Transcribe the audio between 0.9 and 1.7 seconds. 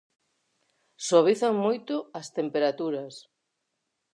Suavizan